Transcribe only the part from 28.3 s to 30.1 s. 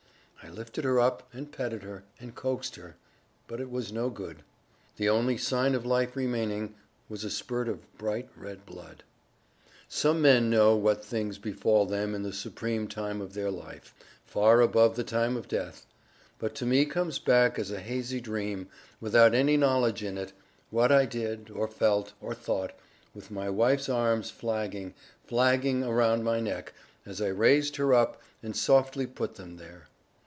and softly put them there.